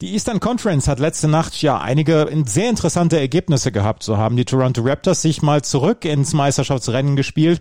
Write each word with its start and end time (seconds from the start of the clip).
Die 0.00 0.12
Eastern 0.12 0.40
Conference 0.40 0.88
hat 0.88 0.98
letzte 0.98 1.28
Nacht 1.28 1.62
ja 1.62 1.78
einige 1.78 2.28
sehr 2.46 2.68
interessante 2.68 3.18
Ergebnisse 3.18 3.70
gehabt. 3.70 4.02
So 4.02 4.16
haben 4.16 4.36
die 4.36 4.44
Toronto 4.44 4.82
Raptors 4.82 5.22
sich 5.22 5.40
mal 5.40 5.62
zurück 5.62 6.04
ins 6.04 6.34
Meisterschaftsrennen 6.34 7.14
gespielt. 7.14 7.60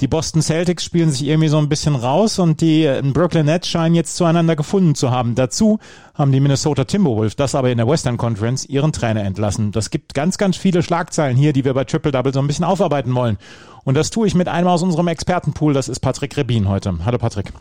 Die 0.00 0.06
Boston 0.06 0.42
Celtics 0.42 0.84
spielen 0.84 1.10
sich 1.10 1.26
irgendwie 1.26 1.48
so 1.48 1.58
ein 1.58 1.68
bisschen 1.68 1.96
raus 1.96 2.38
und 2.38 2.60
die 2.60 2.88
Brooklyn 3.12 3.46
Nets 3.46 3.68
scheinen 3.68 3.96
jetzt 3.96 4.16
zueinander 4.16 4.54
gefunden 4.54 4.94
zu 4.94 5.10
haben. 5.10 5.34
Dazu 5.34 5.80
haben 6.14 6.30
die 6.30 6.40
Minnesota 6.40 6.84
Timberwolves, 6.84 7.34
das 7.34 7.56
aber 7.56 7.70
in 7.70 7.78
der 7.78 7.88
Western 7.88 8.16
Conference, 8.16 8.64
ihren 8.64 8.92
Trainer 8.92 9.24
entlassen. 9.24 9.72
Das 9.72 9.90
gibt 9.90 10.14
ganz, 10.14 10.38
ganz 10.38 10.56
viele 10.56 10.84
Schlagzeilen 10.84 11.36
hier, 11.36 11.52
die 11.52 11.64
wir 11.64 11.74
bei 11.74 11.84
Triple 11.84 12.12
Double 12.12 12.32
so 12.32 12.40
ein 12.40 12.46
bisschen 12.46 12.64
aufarbeiten 12.64 13.12
wollen. 13.14 13.38
Und 13.82 13.96
das 13.96 14.10
tue 14.10 14.28
ich 14.28 14.36
mit 14.36 14.46
einem 14.46 14.68
aus 14.68 14.84
unserem 14.84 15.08
Expertenpool. 15.08 15.74
Das 15.74 15.88
ist 15.88 15.98
Patrick 15.98 16.36
Rebin 16.36 16.68
heute. 16.68 16.94
Hallo 17.04 17.18
Patrick. 17.18 17.52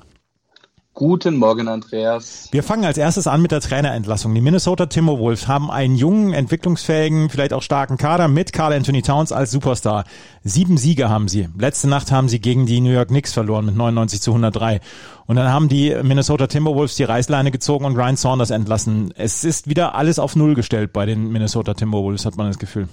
Guten 1.02 1.38
Morgen, 1.38 1.68
Andreas. 1.68 2.48
Wir 2.52 2.62
fangen 2.62 2.86
als 2.86 3.00
erstes 3.00 3.26
an 3.26 3.42
mit 3.42 3.52
der 3.52 3.60
Trainerentlassung. 3.60 4.36
Die 4.36 4.40
Minnesota 4.40 4.86
Timberwolves 4.86 5.48
haben 5.48 5.72
einen 5.72 5.96
jungen, 5.96 6.32
entwicklungsfähigen, 6.32 7.32
vielleicht 7.32 7.54
auch 7.54 7.64
starken 7.64 7.98
Kader 7.98 8.28
mit 8.28 8.54
Carl 8.54 8.72
Anthony 8.72 9.02
Towns 9.02 9.32
als 9.32 9.50
Superstar. 9.50 10.04
Sieben 10.44 10.78
Siege 10.78 11.10
haben 11.10 11.28
sie. 11.28 11.50
Letzte 11.58 11.90
Nacht 11.90 12.12
haben 12.12 12.30
sie 12.30 12.40
gegen 12.40 12.68
die 12.68 12.82
New 12.82 12.92
York 12.92 13.08
Knicks 13.08 13.34
verloren 13.34 13.66
mit 13.66 13.76
99 13.76 14.22
zu 14.22 14.30
103. 14.30 14.80
Und 15.26 15.38
dann 15.38 15.52
haben 15.52 15.70
die 15.70 15.92
Minnesota 16.04 16.46
Timberwolves 16.46 16.98
die 16.98 17.04
Reißleine 17.06 17.50
gezogen 17.50 17.86
und 17.86 17.98
Ryan 17.98 18.16
Saunders 18.16 18.52
entlassen. 18.52 19.12
Es 19.18 19.44
ist 19.44 19.68
wieder 19.68 19.96
alles 19.96 20.20
auf 20.20 20.36
Null 20.36 20.54
gestellt 20.54 20.94
bei 20.94 21.08
den 21.08 21.32
Minnesota 21.32 21.74
Timberwolves, 21.74 22.28
hat 22.28 22.38
man 22.38 22.46
das 22.46 22.60
Gefühl. 22.60 22.88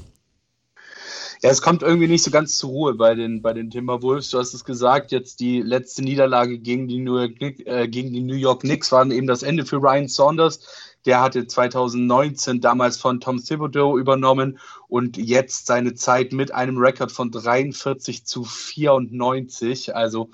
Ja, 1.40 1.50
es 1.50 1.62
kommt 1.62 1.82
irgendwie 1.82 2.08
nicht 2.08 2.24
so 2.24 2.32
ganz 2.32 2.58
zur 2.58 2.70
Ruhe 2.70 2.94
bei 2.94 3.14
den, 3.14 3.42
bei 3.42 3.52
den 3.52 3.70
Timberwolves. 3.70 4.30
Du 4.30 4.38
hast 4.38 4.54
es 4.54 4.64
gesagt, 4.64 5.12
jetzt 5.12 5.38
die 5.38 5.62
letzte 5.62 6.02
Niederlage 6.02 6.58
gegen 6.58 6.88
die, 6.88 6.98
New 6.98 7.16
York, 7.16 7.40
äh, 7.40 7.86
gegen 7.86 8.12
die 8.12 8.22
New 8.22 8.34
York 8.34 8.60
Knicks 8.60 8.90
waren 8.90 9.12
eben 9.12 9.28
das 9.28 9.44
Ende 9.44 9.64
für 9.64 9.76
Ryan 9.76 10.08
Saunders. 10.08 10.60
Der 11.06 11.20
hatte 11.20 11.46
2019 11.46 12.60
damals 12.60 12.98
von 12.98 13.20
Tom 13.20 13.42
Thibodeau 13.42 13.98
übernommen 13.98 14.58
und 14.88 15.16
jetzt 15.16 15.66
seine 15.66 15.94
Zeit 15.94 16.32
mit 16.32 16.52
einem 16.52 16.78
Rekord 16.78 17.12
von 17.12 17.30
43 17.30 18.24
zu 18.24 18.44
94. 18.44 19.94
Also 19.94 20.30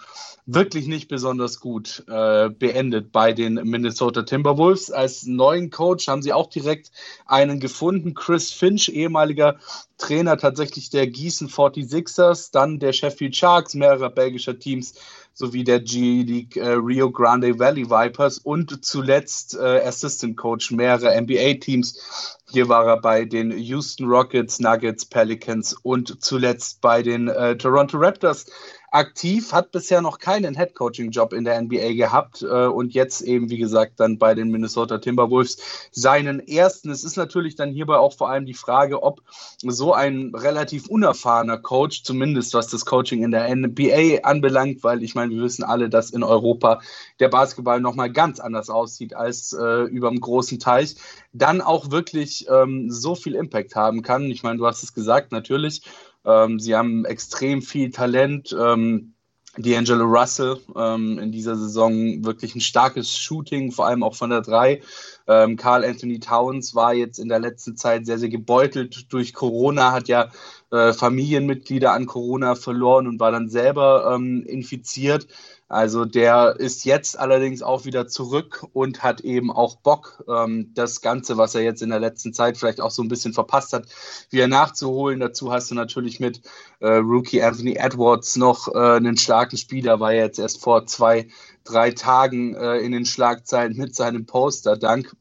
wirklich 0.46 0.86
nicht 0.86 1.08
besonders 1.08 1.60
gut 1.60 2.04
äh, 2.08 2.50
beendet 2.50 3.12
bei 3.12 3.32
den 3.32 3.54
Minnesota 3.54 4.22
Timberwolves. 4.22 4.90
Als 4.90 5.24
neuen 5.26 5.70
Coach 5.70 6.08
haben 6.08 6.22
sie 6.22 6.32
auch 6.32 6.48
direkt 6.48 6.90
einen 7.26 7.60
gefunden, 7.60 8.14
Chris 8.14 8.52
Finch, 8.52 8.88
ehemaliger 8.88 9.58
Trainer 9.96 10.36
tatsächlich 10.36 10.90
der 10.90 11.06
Gießen 11.06 11.48
46ers, 11.48 12.50
dann 12.52 12.78
der 12.78 12.92
Sheffield 12.92 13.36
Sharks, 13.36 13.74
mehrerer 13.74 14.10
belgischer 14.10 14.58
Teams 14.58 14.94
sowie 15.34 15.64
der 15.64 15.80
G-League 15.80 16.56
äh, 16.56 16.70
Rio 16.70 17.10
Grande 17.10 17.58
Valley 17.58 17.90
Vipers 17.90 18.38
und 18.38 18.84
zuletzt 18.84 19.56
äh, 19.56 19.82
Assistant 19.84 20.36
Coach 20.36 20.70
mehrerer 20.70 21.20
NBA-Teams. 21.20 22.38
Hier 22.50 22.68
war 22.68 22.86
er 22.86 23.00
bei 23.00 23.24
den 23.24 23.50
Houston 23.50 24.06
Rockets, 24.06 24.60
Nuggets, 24.60 25.04
Pelicans 25.04 25.74
und 25.82 26.22
zuletzt 26.22 26.80
bei 26.80 27.02
den 27.02 27.28
äh, 27.28 27.56
Toronto 27.56 27.98
Raptors 27.98 28.46
aktiv, 28.94 29.52
hat 29.52 29.72
bisher 29.72 30.00
noch 30.00 30.20
keinen 30.20 30.54
Head-Coaching-Job 30.54 31.32
in 31.32 31.44
der 31.44 31.60
NBA 31.60 31.94
gehabt 31.94 32.42
äh, 32.42 32.66
und 32.66 32.94
jetzt 32.94 33.22
eben, 33.22 33.50
wie 33.50 33.58
gesagt, 33.58 33.98
dann 33.98 34.18
bei 34.18 34.36
den 34.36 34.50
Minnesota 34.50 34.98
Timberwolves 34.98 35.88
seinen 35.90 36.38
ersten. 36.38 36.90
Es 36.90 37.02
ist 37.02 37.16
natürlich 37.16 37.56
dann 37.56 37.72
hierbei 37.72 37.96
auch 37.96 38.16
vor 38.16 38.30
allem 38.30 38.46
die 38.46 38.54
Frage, 38.54 39.02
ob 39.02 39.22
so 39.58 39.94
ein 39.94 40.32
relativ 40.32 40.86
unerfahrener 40.86 41.58
Coach, 41.58 42.04
zumindest 42.04 42.54
was 42.54 42.68
das 42.68 42.86
Coaching 42.86 43.24
in 43.24 43.32
der 43.32 43.52
NBA 43.54 44.20
anbelangt, 44.22 44.84
weil 44.84 45.02
ich 45.02 45.16
meine, 45.16 45.34
wir 45.34 45.42
wissen 45.42 45.64
alle, 45.64 45.88
dass 45.88 46.10
in 46.10 46.22
Europa 46.22 46.80
der 47.18 47.28
Basketball 47.28 47.80
nochmal 47.80 48.12
ganz 48.12 48.38
anders 48.38 48.70
aussieht 48.70 49.16
als 49.16 49.52
äh, 49.52 49.82
über 49.84 50.08
dem 50.08 50.20
großen 50.20 50.60
Teich, 50.60 50.94
dann 51.32 51.60
auch 51.60 51.90
wirklich 51.90 52.46
ähm, 52.48 52.90
so 52.90 53.16
viel 53.16 53.34
Impact 53.34 53.74
haben 53.74 54.02
kann. 54.02 54.30
Ich 54.30 54.44
meine, 54.44 54.58
du 54.58 54.66
hast 54.66 54.84
es 54.84 54.94
gesagt, 54.94 55.32
natürlich 55.32 55.82
ähm, 56.24 56.58
sie 56.60 56.74
haben 56.74 57.04
extrem 57.04 57.62
viel 57.62 57.90
Talent. 57.90 58.54
Ähm, 58.58 59.14
D'Angelo 59.56 60.04
Russell 60.04 60.58
ähm, 60.74 61.18
in 61.18 61.30
dieser 61.30 61.56
Saison 61.56 62.24
wirklich 62.24 62.56
ein 62.56 62.60
starkes 62.60 63.16
Shooting, 63.16 63.70
vor 63.70 63.86
allem 63.86 64.02
auch 64.02 64.16
von 64.16 64.30
der 64.30 64.40
3. 64.40 64.82
Ähm, 65.28 65.56
Carl 65.56 65.84
Anthony 65.84 66.18
Towns 66.18 66.74
war 66.74 66.92
jetzt 66.92 67.18
in 67.18 67.28
der 67.28 67.38
letzten 67.38 67.76
Zeit 67.76 68.04
sehr, 68.04 68.18
sehr 68.18 68.28
gebeutelt 68.30 69.12
durch 69.12 69.32
Corona, 69.32 69.92
hat 69.92 70.08
ja 70.08 70.30
äh, 70.72 70.92
Familienmitglieder 70.92 71.92
an 71.92 72.06
Corona 72.06 72.56
verloren 72.56 73.06
und 73.06 73.20
war 73.20 73.30
dann 73.30 73.48
selber 73.48 74.12
ähm, 74.14 74.44
infiziert. 74.44 75.28
Also 75.68 76.04
der 76.04 76.56
ist 76.58 76.84
jetzt 76.84 77.18
allerdings 77.18 77.62
auch 77.62 77.86
wieder 77.86 78.06
zurück 78.06 78.66
und 78.74 79.02
hat 79.02 79.22
eben 79.22 79.50
auch 79.50 79.76
Bock, 79.76 80.22
ähm, 80.28 80.72
das 80.74 81.00
Ganze, 81.00 81.38
was 81.38 81.54
er 81.54 81.62
jetzt 81.62 81.80
in 81.82 81.88
der 81.88 82.00
letzten 82.00 82.34
Zeit 82.34 82.58
vielleicht 82.58 82.80
auch 82.80 82.90
so 82.90 83.02
ein 83.02 83.08
bisschen 83.08 83.32
verpasst 83.32 83.72
hat, 83.72 83.86
wieder 84.30 84.46
nachzuholen. 84.46 85.20
Dazu 85.20 85.52
hast 85.52 85.70
du 85.70 85.74
natürlich 85.74 86.20
mit 86.20 86.42
äh, 86.80 86.96
Rookie 86.96 87.42
Anthony 87.42 87.76
Edwards 87.76 88.36
noch 88.36 88.68
äh, 88.74 88.96
einen 88.96 89.16
starken 89.16 89.56
Spieler, 89.56 90.00
war 90.00 90.12
jetzt 90.12 90.38
erst 90.38 90.60
vor 90.60 90.86
zwei, 90.86 91.28
drei 91.64 91.92
Tagen 91.92 92.54
äh, 92.54 92.78
in 92.78 92.92
den 92.92 93.06
Schlagzeilen 93.06 93.76
mit 93.76 93.94
seinem 93.94 94.26
Poster. 94.26 94.76
Dank 94.76 95.16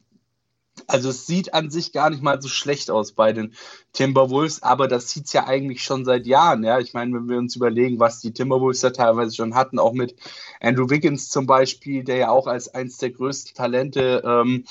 also 0.94 1.10
es 1.10 1.26
sieht 1.26 1.54
an 1.54 1.70
sich 1.70 1.92
gar 1.92 2.10
nicht 2.10 2.22
mal 2.22 2.42
so 2.42 2.48
schlecht 2.48 2.92
aus 2.92 3.14
bei 3.14 3.34
den 3.34 3.54
Timberwolves, 3.94 4.64
aber 4.64 4.88
das 4.88 5.10
sieht 5.10 5.26
es 5.26 5.34
ja 5.34 5.46
eigentlich 5.46 5.84
schon 5.84 6.06
seit 6.06 6.26
Jahren. 6.26 6.64
Ja, 6.64 6.80
ich 6.80 6.94
meine, 6.94 7.14
wenn 7.14 7.30
wir 7.30 7.38
uns 7.38 7.56
überlegen, 7.56 8.00
was 8.00 8.22
die 8.22 8.34
Timberwolves 8.34 8.82
da 8.82 8.90
teilweise 8.90 9.36
schon 9.36 9.56
hatten, 9.56 9.80
auch 9.80 9.94
mit 9.94 10.16
Andrew 10.62 10.90
Wiggins 10.90 11.30
zum 11.30 11.46
Beispiel, 11.46 12.04
der 12.04 12.18
ja 12.18 12.30
auch 12.30 12.48
als 12.48 12.74
eines 12.74 12.98
der 12.98 13.12
größten 13.12 13.56
Talente 13.56 14.24
ähm, 14.26 14.66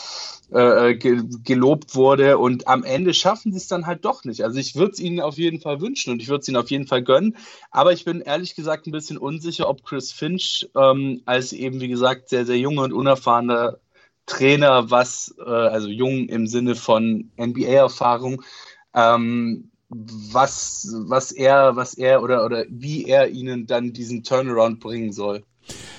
äh, 0.50 0.94
ge 0.94 1.22
gelobt 1.44 1.94
wurde 1.94 2.38
und 2.38 2.68
am 2.68 2.84
Ende 2.84 3.14
schaffen 3.14 3.52
sie 3.52 3.58
es 3.58 3.68
dann 3.68 3.86
halt 3.86 4.04
doch 4.04 4.24
nicht. 4.24 4.44
Also 4.44 4.58
ich 4.58 4.74
würde 4.74 4.92
es 4.92 5.00
ihnen 5.00 5.20
auf 5.20 5.38
jeden 5.38 5.60
Fall 5.60 5.80
wünschen 5.80 6.12
und 6.12 6.22
ich 6.22 6.28
würde 6.28 6.42
es 6.42 6.48
ihnen 6.48 6.56
auf 6.56 6.70
jeden 6.70 6.86
Fall 6.86 7.02
gönnen, 7.02 7.36
aber 7.70 7.92
ich 7.92 8.04
bin 8.04 8.20
ehrlich 8.20 8.54
gesagt 8.54 8.86
ein 8.86 8.92
bisschen 8.92 9.18
unsicher, 9.18 9.68
ob 9.68 9.84
Chris 9.84 10.12
Finch 10.12 10.68
ähm, 10.76 11.22
als 11.24 11.52
eben 11.52 11.80
wie 11.80 11.88
gesagt 11.88 12.28
sehr 12.28 12.44
sehr 12.46 12.58
junger 12.58 12.82
und 12.82 12.92
unerfahrener 12.92 13.78
Trainer, 14.32 14.90
was, 14.90 15.34
äh, 15.38 15.50
also 15.50 15.88
jung 15.88 16.26
im 16.28 16.46
Sinne 16.46 16.74
von 16.74 17.30
NBA-Erfahrung, 17.36 18.42
ähm, 18.94 19.70
was, 19.90 20.88
was 21.06 21.32
er, 21.32 21.76
was 21.76 21.94
er 21.94 22.22
oder, 22.22 22.46
oder 22.46 22.64
wie 22.70 23.04
er 23.04 23.28
ihnen 23.28 23.66
dann 23.66 23.92
diesen 23.92 24.24
Turnaround 24.24 24.80
bringen 24.80 25.12
soll. 25.12 25.44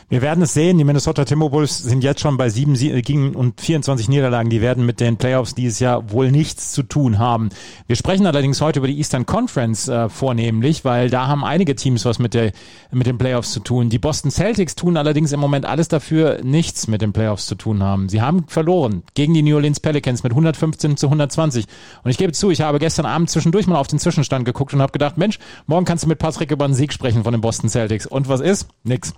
Wir 0.10 0.22
werden 0.22 0.44
es 0.44 0.54
sehen. 0.54 0.78
Die 0.78 0.84
Minnesota 0.84 1.26
Timberwolves 1.26 1.80
sind 1.80 2.04
jetzt 2.04 2.22
schon 2.22 2.38
bei 2.38 2.50
sieben 2.50 2.76
Siegen 2.76 3.36
und 3.36 3.60
24 3.60 4.10
Niederlagen. 4.10 4.50
Die 4.52 4.62
werden 4.62 4.86
mit 4.86 5.00
den 5.00 5.18
Playoffs 5.18 5.56
dieses 5.56 5.80
Jahr 5.80 6.12
wohl 6.12 6.30
nichts 6.30 6.72
zu 6.72 6.84
tun 6.84 7.18
haben. 7.18 7.50
Wir 7.88 7.96
sprechen 7.96 8.28
allerdings 8.28 8.62
heute 8.62 8.78
über 8.80 8.88
die 8.88 8.98
Eastern 8.98 9.26
Conference 9.26 9.88
äh, 9.88 10.10
vornehmlich, 10.10 10.86
weil 10.86 11.10
da 11.10 11.28
haben 11.28 11.44
einige 11.44 11.76
Teams 11.76 12.06
was 12.06 12.20
mit, 12.20 12.36
der, 12.36 12.52
mit 12.92 13.08
den 13.08 13.18
Playoffs 13.18 13.54
zu 13.54 13.60
tun. 13.60 13.90
Die 13.90 13.98
Boston 13.98 14.30
Celtics 14.30 14.76
tun 14.76 14.98
allerdings 14.98 15.32
im 15.32 15.40
Moment 15.40 15.66
alles 15.66 15.88
dafür, 15.88 16.44
nichts 16.44 16.88
mit 16.88 17.02
den 17.02 17.12
Playoffs 17.12 17.48
zu 17.48 17.56
tun 17.56 17.82
haben. 17.82 18.08
Sie 18.08 18.22
haben 18.22 18.46
verloren 18.48 19.02
gegen 19.16 19.34
die 19.34 19.42
New 19.42 19.56
Orleans 19.56 19.80
Pelicans 19.80 20.22
mit 20.22 20.34
115 20.34 20.96
zu 20.96 21.08
120. 21.08 21.66
Und 22.04 22.12
ich 22.12 22.18
gebe 22.18 22.34
zu, 22.34 22.52
ich 22.52 22.62
habe 22.62 22.78
gestern 22.78 23.08
Abend 23.08 23.32
zwischendurch 23.32 23.66
mal 23.66 23.78
auf 23.78 23.88
den 23.88 23.98
Zwischenstand 23.98 24.46
geguckt 24.46 24.76
und 24.76 24.82
habe 24.84 24.92
gedacht, 24.92 25.18
Mensch, 25.18 25.40
morgen 25.66 25.86
kannst 25.86 26.04
du 26.04 26.08
mit 26.08 26.20
Patrick 26.20 26.52
über 26.52 26.66
einen 26.66 26.76
Sieg 26.76 26.94
sprechen 26.94 27.24
von 27.24 27.32
den 27.32 27.42
Boston 27.42 27.70
Celtics. 27.70 28.06
Und 28.06 28.28
was 28.28 28.42
ist? 28.42 28.68
Nix. 28.84 29.14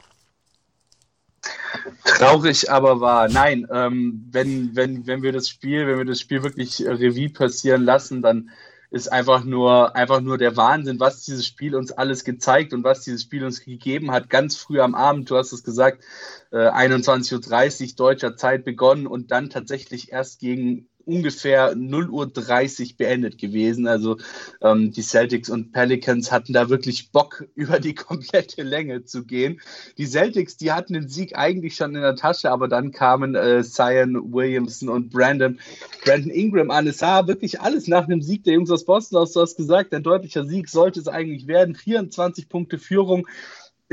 Traurig, 2.04 2.72
aber 2.72 3.02
wahr. 3.02 3.28
Nein, 3.30 3.68
ähm, 3.72 4.28
wenn, 4.32 4.76
wenn, 4.76 5.08
wenn 5.08 5.22
wir 5.22 5.32
das 5.32 5.50
Spiel, 5.50 5.88
wenn 5.88 5.98
wir 5.98 6.06
das 6.06 6.20
Spiel 6.20 6.44
wirklich 6.44 6.82
Revue 6.82 7.30
passieren 7.30 7.84
lassen, 7.84 8.22
dann 8.22 8.50
ist 8.92 9.12
einfach 9.12 9.44
nur, 9.44 9.96
einfach 9.96 10.22
nur 10.22 10.38
der 10.38 10.56
Wahnsinn, 10.56 11.00
was 11.00 11.24
dieses 11.24 11.46
Spiel 11.46 11.76
uns 11.76 11.92
alles 11.92 12.24
gezeigt 12.24 12.74
und 12.74 12.84
was 12.84 13.02
dieses 13.02 13.24
Spiel 13.24 13.44
uns 13.44 13.64
gegeben 13.64 14.12
hat. 14.12 14.30
Ganz 14.30 14.56
früh 14.56 14.80
am 14.80 14.96
Abend, 14.96 15.30
du 15.30 15.36
hast 15.36 15.52
es 15.52 15.64
gesagt, 15.64 16.04
äh, 16.52 16.70
21.30 16.70 17.90
Uhr 17.90 17.96
deutscher 17.98 18.38
Zeit 18.38 18.64
begonnen 18.64 19.08
und 19.08 19.32
dann 19.32 19.50
tatsächlich 19.50 20.12
erst 20.12 20.40
gegen 20.40 20.88
ungefähr 21.06 21.76
0 21.76 22.10
Uhr 22.10 22.28
30 22.28 22.98
beendet 22.98 23.38
gewesen. 23.38 23.88
Also 23.88 24.18
ähm, 24.62 24.92
die 24.92 25.02
Celtics 25.02 25.50
und 25.50 25.72
Pelicans 25.72 26.32
hatten 26.32 26.54
da 26.54 26.70
wirklich 26.70 27.12
Bock, 27.12 27.46
über 27.56 27.80
die 27.80 27.96
komplette 27.96 28.64
Länge 28.64 29.06
zu 29.06 29.26
gehen. 29.26 29.62
Die 29.98 30.06
Celtics, 30.06 30.58
die 30.58 30.72
hatten 30.72 30.94
den 30.94 31.08
Sieg 31.08 31.38
eigentlich 31.38 31.76
schon 31.76 31.96
in 31.96 32.02
der 32.02 32.16
Tasche, 32.16 32.52
aber 32.52 32.68
dann 32.68 32.92
kamen 32.92 33.36
äh, 33.36 33.64
Williamson 33.64 34.90
und 34.90 35.10
Brandon, 35.10 35.60
Brandon 36.04 36.32
Ingram 36.32 36.72
an. 36.72 36.88
Es 36.88 37.00
sah 37.00 37.28
wirklich 37.28 37.62
alles 37.62 37.88
nach 37.88 38.06
einem 38.06 38.22
Sieg 38.22 38.44
der 38.44 38.54
Jungs 38.56 38.72
aus 38.72 38.86
Boston 38.86 39.20
aus. 39.20 39.34
Du 39.34 39.42
hast 39.42 39.56
gesagt, 39.56 39.94
ein 39.94 40.04
deutlicher 40.04 40.46
Sieg 40.46 40.70
sollte 40.70 41.00
es 41.00 41.08
eigentlich 41.08 41.48
werden. 41.48 41.76
24 41.76 42.50
Punkte 42.50 42.78
Führung 42.78 43.28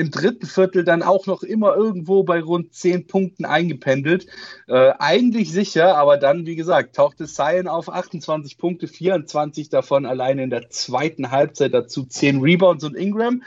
im 0.03 0.11
dritten 0.11 0.47
Viertel 0.47 0.83
dann 0.83 1.05
auch 1.05 1.27
noch 1.27 1.45
immer 1.45 1.77
irgendwo 1.77 2.25
bei 2.25 2.41
rund 2.41 2.75
10 2.75 3.07
Punkten 3.07 3.45
eingependelt. 3.45 4.27
Äh, 4.67 4.95
eigentlich 4.99 5.53
sicher, 5.53 5.97
aber 5.97 6.17
dann, 6.17 6.45
wie 6.45 6.57
gesagt, 6.57 6.97
tauchte 6.97 7.27
Sion 7.27 7.69
auf 7.69 7.89
28 7.89 8.59
Punkte, 8.59 8.89
24 8.89 9.69
davon 9.69 10.05
alleine 10.05 10.43
in 10.43 10.51
der 10.51 10.71
zweiten 10.71 11.31
Halbzeit, 11.31 11.73
dazu 11.73 12.03
10 12.03 12.41
Rebounds 12.41 12.83
und 12.83 12.97
Ingram. 12.97 13.45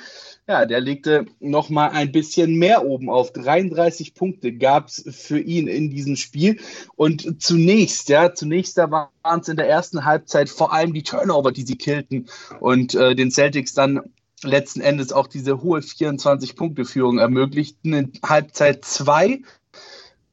Ja, 0.47 0.65
der 0.65 0.79
legte 0.79 1.25
noch 1.41 1.69
mal 1.69 1.89
ein 1.89 2.13
bisschen 2.13 2.55
mehr 2.55 2.85
oben 2.85 3.09
auf. 3.09 3.33
33 3.33 4.13
Punkte 4.13 4.53
gab 4.53 4.87
es 4.87 5.03
für 5.11 5.39
ihn 5.39 5.67
in 5.67 5.89
diesem 5.89 6.15
Spiel. 6.15 6.59
Und 6.95 7.43
zunächst, 7.43 8.07
ja, 8.07 8.33
zunächst 8.33 8.77
da 8.77 8.89
waren 8.89 9.41
es 9.41 9.49
in 9.49 9.57
der 9.57 9.67
ersten 9.67 10.05
Halbzeit 10.05 10.49
vor 10.49 10.71
allem 10.71 10.93
die 10.93 11.03
Turnover, 11.03 11.51
die 11.51 11.63
sie 11.63 11.77
killten 11.77 12.29
und 12.61 12.95
äh, 12.95 13.13
den 13.13 13.31
Celtics 13.31 13.73
dann 13.73 13.99
letzten 14.45 14.81
Endes 14.81 15.12
auch 15.12 15.27
diese 15.27 15.62
hohe 15.62 15.80
24-Punkte-Führung 15.80 17.19
ermöglichten. 17.19 17.94
In 17.94 18.13
Halbzeit 18.24 18.86
2 18.86 19.42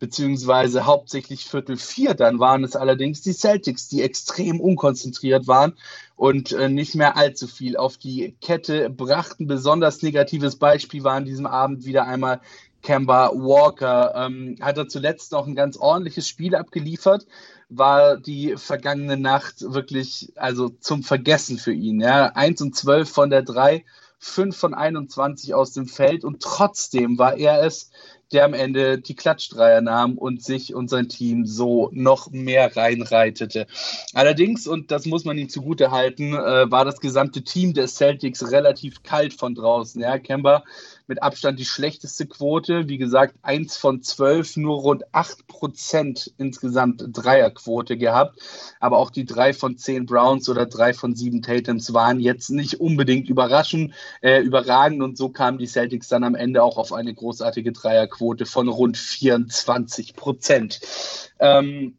beziehungsweise 0.03 0.85
hauptsächlich 0.85 1.44
Viertel 1.44 1.76
4, 1.76 2.14
dann 2.14 2.41
waren 2.41 2.64
es 2.64 2.75
allerdings 2.75 3.23
die 3.23 3.32
Celtics, 3.32 3.87
die 3.87 4.03
extrem 4.03 4.61
unkonzentriert 4.61 5.47
waren 5.47 5.75
und 6.17 6.50
äh, 6.50 6.69
nicht 6.69 6.97
mehr 6.97 7.17
allzu 7.17 7.47
viel 7.47 7.76
auf 7.76 7.99
die 7.99 8.35
Kette 8.41 8.91
brachten. 8.91 9.47
Besonders 9.47 10.03
negatives 10.03 10.56
Beispiel 10.56 11.05
war 11.05 11.15
an 11.15 11.25
diesem 11.25 11.47
Abend 11.47 11.85
wieder 11.85 12.05
einmal 12.05 12.41
Kemba 12.82 13.31
Walker. 13.32 14.12
Ähm, 14.17 14.56
hat 14.61 14.76
er 14.76 14.88
zuletzt 14.88 15.31
noch 15.31 15.47
ein 15.47 15.55
ganz 15.55 15.76
ordentliches 15.76 16.26
Spiel 16.26 16.56
abgeliefert, 16.56 17.25
war 17.69 18.17
die 18.17 18.56
vergangene 18.56 19.17
Nacht 19.17 19.61
wirklich 19.61 20.32
also 20.35 20.69
zum 20.69 21.05
Vergessen 21.05 21.58
für 21.58 21.73
ihn. 21.73 22.00
Ja. 22.00 22.32
1 22.35 22.61
und 22.61 22.75
12 22.75 23.08
von 23.08 23.31
der 23.31 23.43
3, 23.43 23.85
5 24.24 24.56
von 24.56 24.72
21 24.72 25.52
aus 25.52 25.72
dem 25.72 25.86
Feld 25.86 26.24
und 26.24 26.40
trotzdem 26.40 27.19
war 27.19 27.36
er 27.36 27.64
es, 27.64 27.90
der 28.30 28.44
am 28.44 28.54
Ende 28.54 28.98
die 28.98 29.16
Klatschdreier 29.16 29.80
nahm 29.80 30.16
und 30.16 30.42
sich 30.42 30.74
und 30.74 30.88
sein 30.88 31.08
Team 31.08 31.44
so 31.44 31.90
noch 31.92 32.30
mehr 32.30 32.74
reinreitete. 32.76 33.66
Allerdings, 34.14 34.69
und 34.69 34.92
das 34.92 35.06
muss 35.06 35.24
man 35.24 35.36
ihm 35.38 35.48
zugute 35.48 35.90
halten, 35.90 36.34
äh, 36.34 36.70
war 36.70 36.84
das 36.84 37.00
gesamte 37.00 37.42
Team 37.42 37.74
der 37.74 37.88
Celtics 37.88 38.52
relativ 38.52 39.02
kalt 39.02 39.34
von 39.34 39.56
draußen. 39.56 40.00
Ja, 40.00 40.19
Kemba 40.19 40.62
mit 41.12 41.23
Abstand 41.23 41.59
die 41.59 41.67
schlechteste 41.67 42.25
Quote. 42.25 42.88
Wie 42.88 42.97
gesagt, 42.97 43.35
eins 43.43 43.76
von 43.76 44.00
zwölf, 44.00 44.56
nur 44.56 44.79
rund 44.79 45.03
acht 45.12 45.47
Prozent 45.47 46.32
insgesamt 46.38 47.05
Dreierquote 47.06 47.99
gehabt. 47.99 48.38
Aber 48.81 48.97
auch 48.97 49.11
die 49.11 49.26
drei 49.26 49.53
von 49.53 49.76
zehn 49.76 50.06
Browns 50.06 50.49
oder 50.49 50.64
drei 50.64 50.94
von 50.94 51.14
sieben 51.14 51.43
Tatums 51.43 51.93
waren 51.93 52.19
jetzt 52.19 52.49
nicht 52.49 52.81
unbedingt 52.81 53.29
überraschend, 53.29 53.93
äh, 54.23 54.41
überragend. 54.41 55.03
Und 55.03 55.19
so 55.19 55.29
kamen 55.29 55.59
die 55.59 55.67
Celtics 55.67 56.09
dann 56.09 56.25
am 56.25 56.35
Ende 56.35 56.62
auch 56.62 56.79
auf 56.79 56.94
eine 56.94 57.12
großartige 57.12 57.73
Dreierquote 57.73 58.47
von 58.47 58.69
rund 58.69 58.97
24 58.97 60.17
Prozent. 60.17 60.81
Ähm, 61.38 61.99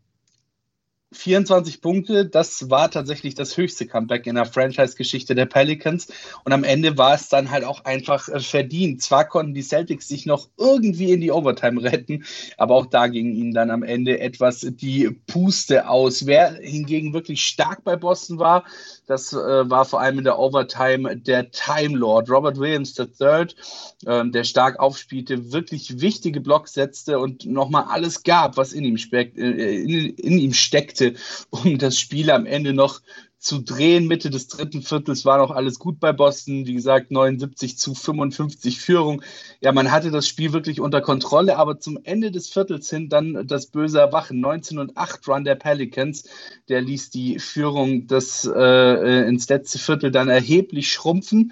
24 1.13 1.81
Punkte, 1.81 2.25
das 2.25 2.69
war 2.69 2.91
tatsächlich 2.91 3.35
das 3.35 3.57
höchste 3.57 3.87
Comeback 3.87 4.27
in 4.27 4.35
der 4.35 4.45
Franchise-Geschichte 4.45 5.35
der 5.35 5.45
Pelicans. 5.45 6.07
Und 6.43 6.53
am 6.53 6.63
Ende 6.63 6.97
war 6.97 7.13
es 7.15 7.29
dann 7.29 7.51
halt 7.51 7.63
auch 7.63 7.85
einfach 7.85 8.27
äh, 8.29 8.39
verdient. 8.39 9.01
Zwar 9.01 9.25
konnten 9.25 9.53
die 9.53 9.61
Celtics 9.61 10.07
sich 10.07 10.25
noch 10.25 10.49
irgendwie 10.57 11.11
in 11.11 11.21
die 11.21 11.31
Overtime 11.31 11.83
retten, 11.83 12.25
aber 12.57 12.75
auch 12.75 12.85
da 12.85 13.07
ging 13.07 13.33
ihnen 13.33 13.53
dann 13.53 13.71
am 13.71 13.83
Ende 13.83 14.19
etwas 14.19 14.61
die 14.61 15.09
Puste 15.27 15.87
aus. 15.87 16.25
Wer 16.25 16.53
hingegen 16.53 17.13
wirklich 17.13 17.45
stark 17.45 17.83
bei 17.83 17.95
Boston 17.95 18.39
war, 18.39 18.65
das 19.07 19.33
äh, 19.33 19.37
war 19.37 19.85
vor 19.85 19.99
allem 19.99 20.19
in 20.19 20.23
der 20.23 20.39
Overtime 20.39 21.17
der 21.17 21.51
Time 21.51 21.97
Lord. 21.97 22.29
Robert 22.29 22.57
Williams 22.57 22.97
III, 22.97 23.47
äh, 24.05 24.29
der 24.29 24.43
stark 24.43 24.79
aufspielte, 24.79 25.51
wirklich 25.51 25.99
wichtige 25.99 26.41
Blocks 26.41 26.73
setzte 26.73 27.19
und 27.19 27.45
nochmal 27.45 27.85
alles 27.89 28.23
gab, 28.23 28.57
was 28.57 28.73
in 28.73 28.85
ihm, 28.85 28.97
äh, 29.11 29.23
in, 29.23 30.15
in 30.15 30.39
ihm 30.39 30.53
steckte, 30.53 31.02
um 31.49 31.77
das 31.77 31.99
Spiel 31.99 32.31
am 32.31 32.45
Ende 32.45 32.73
noch 32.73 33.01
zu 33.43 33.59
drehen. 33.59 34.07
Mitte 34.07 34.29
des 34.29 34.47
dritten 34.47 34.81
Viertels 34.81 35.25
war 35.25 35.37
noch 35.37 35.51
alles 35.51 35.77
gut 35.77 35.99
bei 35.99 36.13
Boston. 36.13 36.65
Wie 36.65 36.73
gesagt, 36.73 37.11
79 37.11 37.77
zu 37.77 37.93
55 37.93 38.79
Führung. 38.79 39.21
Ja, 39.59 39.73
man 39.73 39.91
hatte 39.91 40.11
das 40.11 40.27
Spiel 40.27 40.53
wirklich 40.53 40.79
unter 40.79 41.01
Kontrolle, 41.01 41.57
aber 41.57 41.79
zum 41.79 41.99
Ende 42.03 42.31
des 42.31 42.49
Viertels 42.49 42.89
hin 42.89 43.09
dann 43.09 43.45
das 43.45 43.67
böse 43.67 43.99
Erwachen. 43.99 44.39
19 44.39 44.79
und 44.79 44.97
8 44.97 45.27
Run 45.27 45.43
der 45.43 45.55
Pelicans. 45.55 46.23
Der 46.69 46.81
ließ 46.81 47.09
die 47.09 47.37
Führung 47.39 48.07
des, 48.07 48.45
äh, 48.45 49.27
ins 49.27 49.49
letzte 49.49 49.77
Viertel 49.77 50.11
dann 50.11 50.29
erheblich 50.29 50.89
schrumpfen. 50.91 51.51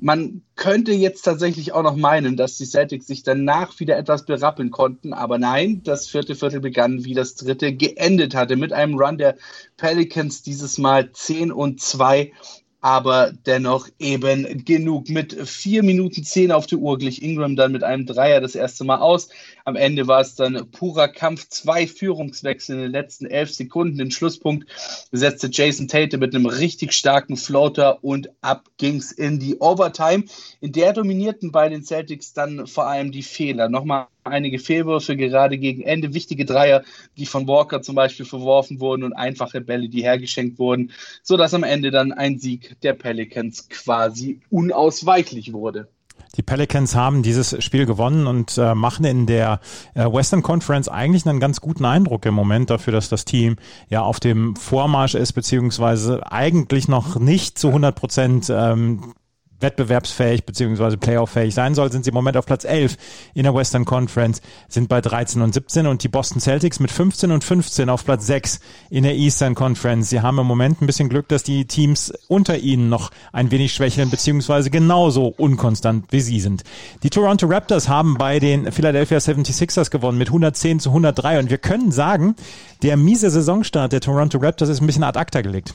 Man 0.00 0.42
könnte 0.56 0.92
jetzt 0.92 1.22
tatsächlich 1.22 1.72
auch 1.72 1.82
noch 1.82 1.96
meinen, 1.96 2.36
dass 2.36 2.56
die 2.56 2.64
Celtics 2.64 3.06
sich 3.06 3.22
danach 3.22 3.78
wieder 3.80 3.98
etwas 3.98 4.24
berappeln 4.24 4.70
konnten, 4.70 5.12
aber 5.12 5.38
nein, 5.38 5.82
das 5.84 6.08
vierte 6.08 6.34
Viertel 6.34 6.60
begann 6.60 7.04
wie 7.04 7.14
das 7.14 7.34
dritte 7.34 7.74
geendet 7.74 8.34
hatte. 8.34 8.56
Mit 8.56 8.72
einem 8.72 8.98
Run 8.98 9.18
der 9.18 9.36
Pelicans 9.76 10.42
dieses 10.42 10.78
Mal 10.78 11.12
10 11.12 11.52
und 11.52 11.80
2 11.80 12.32
aber 12.80 13.32
dennoch 13.46 13.88
eben 13.98 14.64
genug. 14.64 15.08
Mit 15.08 15.34
vier 15.48 15.82
Minuten 15.82 16.24
zehn 16.24 16.52
auf 16.52 16.66
der 16.66 16.78
Uhr 16.78 16.98
glich 16.98 17.22
Ingram 17.22 17.56
dann 17.56 17.72
mit 17.72 17.84
einem 17.84 18.06
Dreier 18.06 18.40
das 18.40 18.54
erste 18.54 18.84
Mal 18.84 18.98
aus. 18.98 19.28
Am 19.64 19.76
Ende 19.76 20.06
war 20.06 20.20
es 20.20 20.34
dann 20.34 20.70
purer 20.70 21.08
Kampf, 21.08 21.48
zwei 21.48 21.86
Führungswechsel 21.86 22.76
in 22.76 22.82
den 22.82 22.92
letzten 22.92 23.26
elf 23.26 23.52
Sekunden. 23.52 23.98
Den 23.98 24.10
Schlusspunkt 24.10 24.66
setzte 25.12 25.48
Jason 25.52 25.88
Tate 25.88 26.18
mit 26.18 26.34
einem 26.34 26.46
richtig 26.46 26.92
starken 26.92 27.36
Floater 27.36 28.02
und 28.02 28.30
ab 28.40 28.68
ging's 28.78 29.12
in 29.12 29.38
die 29.38 29.58
Overtime. 29.58 30.24
In 30.60 30.72
der 30.72 30.92
dominierten 30.92 31.52
bei 31.52 31.68
den 31.68 31.84
Celtics 31.84 32.32
dann 32.32 32.66
vor 32.66 32.86
allem 32.86 33.12
die 33.12 33.22
Fehler. 33.22 33.68
Nochmal 33.68 34.06
einige 34.24 34.58
Fehlwürfe 34.58 35.16
gerade 35.16 35.58
gegen 35.58 35.82
Ende, 35.82 36.14
wichtige 36.14 36.44
Dreier, 36.44 36.82
die 37.16 37.26
von 37.26 37.46
Walker 37.46 37.82
zum 37.82 37.94
Beispiel 37.94 38.26
verworfen 38.26 38.80
wurden 38.80 39.02
und 39.02 39.12
einfache 39.12 39.60
Bälle, 39.60 39.88
die 39.88 40.02
hergeschenkt 40.02 40.58
wurden, 40.58 40.92
sodass 41.22 41.54
am 41.54 41.64
Ende 41.64 41.90
dann 41.90 42.12
ein 42.12 42.38
Sieg 42.38 42.76
der 42.82 42.94
Pelicans 42.94 43.68
quasi 43.68 44.40
unausweichlich 44.50 45.52
wurde. 45.52 45.88
Die 46.36 46.42
Pelicans 46.42 46.94
haben 46.94 47.22
dieses 47.22 47.62
Spiel 47.62 47.86
gewonnen 47.86 48.26
und 48.26 48.56
äh, 48.56 48.74
machen 48.74 49.04
in 49.04 49.26
der 49.26 49.60
äh, 49.94 50.04
Western 50.04 50.42
Conference 50.42 50.88
eigentlich 50.88 51.26
einen 51.26 51.40
ganz 51.40 51.60
guten 51.60 51.84
Eindruck 51.84 52.24
im 52.24 52.34
Moment 52.34 52.70
dafür, 52.70 52.92
dass 52.92 53.08
das 53.08 53.24
Team 53.24 53.56
ja 53.88 54.02
auf 54.02 54.20
dem 54.20 54.54
Vormarsch 54.54 55.14
ist, 55.14 55.32
beziehungsweise 55.32 56.30
eigentlich 56.30 56.86
noch 56.86 57.18
nicht 57.18 57.58
zu 57.58 57.68
100 57.68 57.96
Prozent 57.96 58.46
ähm, 58.48 59.14
wettbewerbsfähig 59.60 60.44
bzw. 60.44 60.96
playoff-fähig 60.96 61.54
sein 61.54 61.74
soll, 61.74 61.90
sind 61.92 62.04
sie 62.04 62.10
im 62.10 62.14
Moment 62.14 62.36
auf 62.36 62.46
Platz 62.46 62.64
11 62.64 62.96
in 63.34 63.44
der 63.44 63.54
Western 63.54 63.84
Conference, 63.84 64.40
sind 64.68 64.88
bei 64.88 65.00
13 65.00 65.42
und 65.42 65.54
17 65.54 65.86
und 65.86 66.02
die 66.02 66.08
Boston 66.08 66.40
Celtics 66.40 66.80
mit 66.80 66.90
15 66.90 67.30
und 67.30 67.44
15 67.44 67.88
auf 67.88 68.04
Platz 68.04 68.26
6 68.26 68.60
in 68.90 69.02
der 69.04 69.14
Eastern 69.14 69.54
Conference. 69.54 70.10
Sie 70.10 70.20
haben 70.20 70.38
im 70.38 70.46
Moment 70.46 70.80
ein 70.80 70.86
bisschen 70.86 71.08
Glück, 71.08 71.28
dass 71.28 71.42
die 71.42 71.66
Teams 71.66 72.12
unter 72.28 72.58
ihnen 72.58 72.88
noch 72.88 73.10
ein 73.32 73.50
wenig 73.50 73.72
schwächeln 73.72 74.10
bzw. 74.10 74.70
genauso 74.70 75.26
unkonstant 75.26 76.06
wie 76.10 76.20
sie 76.20 76.40
sind. 76.40 76.64
Die 77.02 77.10
Toronto 77.10 77.46
Raptors 77.46 77.88
haben 77.88 78.16
bei 78.18 78.38
den 78.38 78.72
Philadelphia 78.72 79.18
76ers 79.18 79.90
gewonnen 79.90 80.18
mit 80.18 80.28
110 80.28 80.80
zu 80.80 80.90
103 80.90 81.38
und 81.38 81.50
wir 81.50 81.58
können 81.58 81.92
sagen, 81.92 82.36
der 82.82 82.96
miese 82.96 83.30
Saisonstart 83.30 83.92
der 83.92 84.00
Toronto 84.00 84.38
Raptors 84.38 84.68
ist 84.68 84.80
ein 84.80 84.86
bisschen 84.86 85.04
ad 85.04 85.18
acta 85.18 85.40
gelegt. 85.40 85.74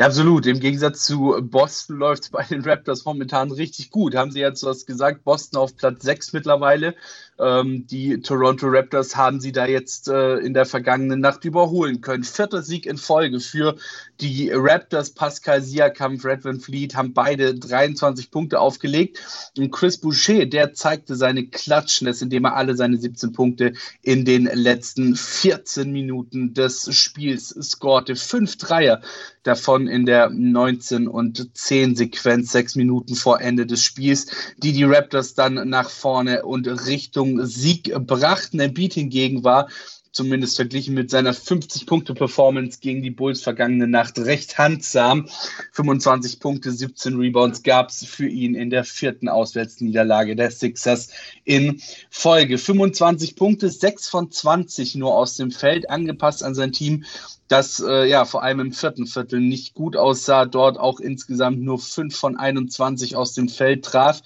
Ja, 0.00 0.06
absolut. 0.06 0.46
Im 0.46 0.60
Gegensatz 0.60 1.04
zu 1.04 1.36
Boston 1.42 1.98
läuft 1.98 2.22
es 2.22 2.30
bei 2.30 2.42
den 2.42 2.62
Raptors 2.62 3.04
momentan 3.04 3.50
richtig 3.52 3.90
gut. 3.90 4.14
Haben 4.14 4.30
sie 4.30 4.40
jetzt 4.40 4.64
was 4.64 4.86
gesagt? 4.86 5.24
Boston 5.24 5.60
auf 5.60 5.76
Platz 5.76 6.02
6 6.04 6.32
mittlerweile 6.32 6.94
ähm, 7.40 7.86
die 7.86 8.20
Toronto 8.20 8.66
Raptors 8.68 9.16
haben 9.16 9.40
sie 9.40 9.52
da 9.52 9.66
jetzt 9.66 10.08
äh, 10.08 10.36
in 10.36 10.52
der 10.52 10.66
vergangenen 10.66 11.20
Nacht 11.20 11.44
überholen 11.44 12.00
können. 12.02 12.22
Vierter 12.22 12.62
Sieg 12.62 12.86
in 12.86 12.98
Folge 12.98 13.40
für 13.40 13.76
die 14.20 14.50
Raptors. 14.52 15.10
Pascal 15.10 15.62
Siakam, 15.62 16.18
Red 16.22 16.44
Van 16.44 16.60
Fleet 16.60 16.94
haben 16.94 17.14
beide 17.14 17.54
23 17.54 18.30
Punkte 18.30 18.60
aufgelegt. 18.60 19.20
Und 19.56 19.70
Chris 19.70 19.96
Boucher, 19.98 20.44
der 20.46 20.74
zeigte 20.74 21.16
seine 21.16 21.46
Klatschness, 21.46 22.20
indem 22.20 22.44
er 22.44 22.56
alle 22.56 22.76
seine 22.76 22.98
17 22.98 23.32
Punkte 23.32 23.72
in 24.02 24.24
den 24.24 24.44
letzten 24.44 25.16
14 25.16 25.90
Minuten 25.90 26.52
des 26.52 26.94
Spiels 26.94 27.48
scorte. 27.48 28.16
Fünf 28.16 28.58
Dreier 28.58 29.00
davon 29.42 29.88
in 29.90 30.06
der 30.06 30.30
19 30.30 31.08
und 31.08 31.56
10 31.56 31.96
Sequenz, 31.96 32.52
sechs 32.52 32.76
Minuten 32.76 33.14
vor 33.14 33.40
Ende 33.40 33.66
des 33.66 33.82
Spiels, 33.82 34.26
die 34.58 34.72
die 34.72 34.84
Raptors 34.84 35.34
dann 35.34 35.68
nach 35.68 35.90
vorne 35.90 36.44
und 36.44 36.66
Richtung 36.86 37.44
Sieg 37.44 37.94
brachten. 38.06 38.60
Embiid 38.60 38.94
hingegen 38.94 39.44
war 39.44 39.68
zumindest 40.12 40.56
verglichen 40.56 40.94
mit 40.94 41.10
seiner 41.10 41.32
50-Punkte-Performance 41.32 42.80
gegen 42.80 43.02
die 43.02 43.10
Bulls 43.10 43.42
vergangene 43.42 43.86
Nacht 43.86 44.18
recht 44.18 44.58
handsam. 44.58 45.28
25 45.72 46.40
Punkte, 46.40 46.72
17 46.72 47.16
Rebounds 47.16 47.62
gab 47.62 47.90
es 47.90 48.04
für 48.04 48.28
ihn 48.28 48.54
in 48.54 48.70
der 48.70 48.84
vierten 48.84 49.28
Auswärtsniederlage 49.28 50.36
der 50.36 50.50
Sixers 50.50 51.10
in 51.44 51.80
Folge. 52.10 52.58
25 52.58 53.36
Punkte, 53.36 53.70
6 53.70 54.08
von 54.08 54.30
20 54.30 54.96
nur 54.96 55.16
aus 55.16 55.36
dem 55.36 55.50
Feld, 55.50 55.88
angepasst 55.90 56.42
an 56.42 56.54
sein 56.54 56.72
Team 56.72 57.04
das 57.50 57.80
äh, 57.80 58.08
ja 58.08 58.24
vor 58.24 58.44
allem 58.44 58.60
im 58.60 58.72
vierten 58.72 59.06
Viertel 59.06 59.40
nicht 59.40 59.74
gut 59.74 59.96
aussah, 59.96 60.46
dort 60.46 60.78
auch 60.78 61.00
insgesamt 61.00 61.60
nur 61.60 61.80
5 61.80 62.16
von 62.16 62.36
21 62.36 63.16
aus 63.16 63.32
dem 63.32 63.48
Feld 63.48 63.84
traf. 63.84 64.22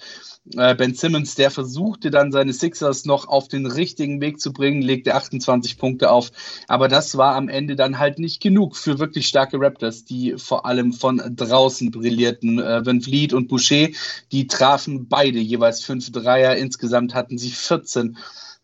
Äh, 0.53 0.75
ben 0.75 0.93
Simmons, 0.93 1.33
der 1.33 1.49
versuchte 1.49 2.11
dann 2.11 2.31
seine 2.31 2.53
Sixers 2.53 3.05
noch 3.05 3.27
auf 3.27 3.47
den 3.47 3.65
richtigen 3.65 4.21
Weg 4.21 4.39
zu 4.39 4.53
bringen, 4.53 4.83
legte 4.83 5.15
28 5.15 5.77
Punkte 5.77 6.11
auf. 6.11 6.31
Aber 6.67 6.87
das 6.87 7.17
war 7.17 7.35
am 7.35 7.49
Ende 7.49 7.75
dann 7.75 7.97
halt 7.97 8.19
nicht 8.19 8.41
genug 8.41 8.75
für 8.75 8.99
wirklich 8.99 9.27
starke 9.27 9.59
Raptors, 9.59 10.05
die 10.05 10.35
vor 10.37 10.67
allem 10.67 10.93
von 10.93 11.21
draußen 11.35 11.89
brillierten. 11.89 12.59
Äh, 12.59 12.85
Van 12.85 13.01
Vliet 13.01 13.33
und 13.33 13.47
Boucher, 13.47 13.87
die 14.31 14.45
trafen 14.47 15.07
beide 15.07 15.39
jeweils 15.39 15.83
fünf 15.83 16.11
Dreier. 16.11 16.55
Insgesamt 16.55 17.15
hatten 17.15 17.39
sie 17.39 17.49
14 17.49 18.17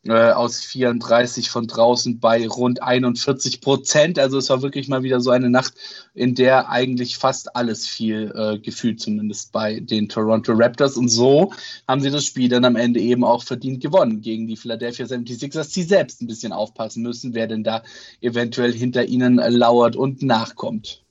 äh, 0.08 0.31
aus 0.31 0.62
34 0.62 1.50
von 1.50 1.67
draußen 1.67 2.20
bei 2.20 2.48
rund 2.48 2.81
41 2.81 3.62
Prozent. 3.62 4.17
Also 4.17 4.38
es 4.39 4.50
war 4.50 4.62
wirklich 4.62 4.88
mal 4.88 5.03
wieder 5.03 5.22
so 5.22 5.29
eine 5.29 5.50
Nacht, 5.50 5.74
in 6.13 6.34
der 6.34 6.70
eigentlich 6.70 7.17
fast 7.17 7.55
alles 7.55 7.88
fiel, 7.88 8.31
äh, 8.36 8.58
gefühlt 8.60 9.00
zumindest 9.00 9.51
bei 9.51 9.79
den 9.79 10.10
Toronto 10.10 10.53
Raptors. 10.53 10.98
Und 10.98 11.10
so 11.10 11.53
haben 11.88 12.01
sie 12.01 12.10
das 12.10 12.25
Spiel 12.25 12.50
dann 12.50 12.65
am 12.65 12.75
Ende 12.75 13.00
eben 13.00 13.24
auch 13.24 13.43
verdient 13.43 13.81
gewonnen 13.81 14.22
gegen 14.22 14.48
die 14.48 14.58
Philadelphia 14.58 15.05
76ers, 15.05 15.74
die 15.74 15.84
selbst 15.84 16.22
ein 16.22 16.27
bisschen 16.27 16.51
aufpassen 16.51 17.03
müssen, 17.03 17.34
wer 17.34 17.48
denn 17.48 17.63
da 17.63 17.84
eventuell 18.22 18.74
hinter 18.74 19.05
ihnen 19.05 19.36
lauert 19.36 19.96
und 19.96 20.24
nachkommt. 20.24 21.03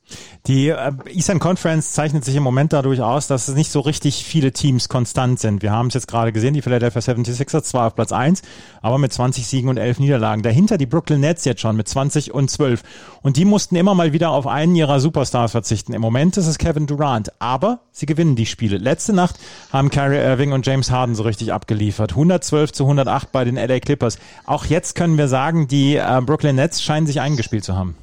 Die 0.47 0.69
äh, 0.69 0.93
Eastern 1.13 1.39
Conference 1.39 1.93
zeichnet 1.93 2.25
sich 2.25 2.35
im 2.35 2.43
Moment 2.43 2.73
dadurch 2.73 3.03
aus, 3.03 3.27
dass 3.27 3.49
es 3.49 3.55
nicht 3.55 3.71
so 3.71 3.81
richtig 3.81 4.25
viele 4.25 4.53
Teams 4.53 4.89
konstant 4.89 5.39
sind. 5.39 5.63
Wir 5.63 5.71
haben 5.71 5.89
es 5.89 5.95
jetzt 5.95 6.09
gerade 6.09 6.33
gesehen, 6.33 6.55
die 6.55 6.63
Philadelphia 6.63 7.01
76ers 7.01 7.63
zwar 7.63 7.89
auf 7.89 7.95
Platz 7.95 8.11
1, 8.13 8.43
aber 8.81 8.99
mit 8.99 9.13
20 9.13 9.47
Siegen 9.47 9.69
und 9.69 9.77
11 9.77 9.99
Niederlagen. 9.99 10.43
Dahinter 10.43 10.79
die 10.79 10.87
Brooklyn 10.87 11.21
Nets 11.21 11.45
jetzt 11.45 11.61
schon 11.61 11.77
mit 11.77 11.89
20 11.89 12.33
und 12.33 12.51
12. 12.51 12.83
Und 13.23 13.37
die 13.37 13.45
mussten 13.45 13.77
immer 13.77 13.95
mal 13.95 14.13
wieder 14.13 14.31
auf 14.31 14.47
einen 14.47 14.75
ihrer 14.75 14.99
Superstars 14.99 15.53
verzichten. 15.53 15.93
Im 15.93 16.01
Moment 16.01 16.37
ist 16.37 16.47
es 16.47 16.59
Kevin 16.59 16.87
Durant, 16.87 17.33
aber 17.39 17.81
sie 17.93 18.07
gewinnen 18.07 18.35
die 18.35 18.47
Spiele. 18.47 18.79
Letzte 18.79 19.13
Nacht 19.13 19.37
haben 19.73 19.91
Kyrie 19.91 20.17
Irving 20.17 20.53
und 20.53 20.67
James 20.67 20.91
Harden 20.91 21.15
so 21.15 21.23
richtig 21.23 21.53
abgeliefert. 21.53 22.13
112 22.13 22.73
zu 22.73 22.85
108 22.85 23.31
bei 23.31 23.45
den 23.45 23.57
LA 23.57 23.81
Clippers. 23.81 24.19
Auch 24.47 24.65
jetzt 24.65 24.95
können 24.95 25.19
wir 25.19 25.29
sagen, 25.29 25.69
die 25.69 25.97
äh, 25.97 26.23
Brooklyn 26.25 26.57
Nets 26.57 26.83
scheinen 26.83 27.07
sich 27.07 27.21
eingespielt 27.21 27.65
zu 27.65 27.77
haben. 27.77 27.95